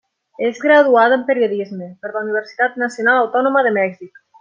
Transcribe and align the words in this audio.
És 0.47 0.61
graduada 0.63 1.19
en 1.19 1.27
periodisme 1.27 1.91
per 2.07 2.13
la 2.17 2.25
Universitat 2.29 2.83
Nacional 2.87 3.23
Autònoma 3.23 3.69
de 3.69 3.79
Mèxic. 3.81 4.23